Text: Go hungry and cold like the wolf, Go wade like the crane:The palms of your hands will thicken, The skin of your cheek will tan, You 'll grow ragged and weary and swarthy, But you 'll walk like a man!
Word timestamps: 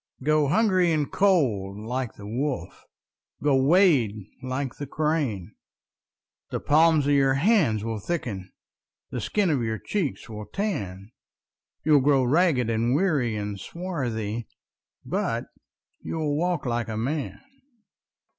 Go 0.23 0.47
hungry 0.47 0.91
and 0.91 1.11
cold 1.11 1.77
like 1.77 2.15
the 2.15 2.25
wolf, 2.25 2.85
Go 3.43 3.55
wade 3.61 4.15
like 4.41 4.77
the 4.77 4.87
crane:The 4.87 6.59
palms 6.59 7.05
of 7.05 7.13
your 7.13 7.35
hands 7.35 7.83
will 7.83 7.99
thicken, 7.99 8.51
The 9.11 9.21
skin 9.21 9.51
of 9.51 9.61
your 9.61 9.77
cheek 9.77 10.17
will 10.27 10.47
tan, 10.47 11.11
You 11.83 11.97
'll 11.97 12.01
grow 12.01 12.23
ragged 12.23 12.67
and 12.67 12.95
weary 12.95 13.35
and 13.35 13.59
swarthy, 13.59 14.47
But 15.05 15.45
you 16.01 16.17
'll 16.19 16.35
walk 16.35 16.65
like 16.65 16.87
a 16.89 16.97
man! 16.97 17.39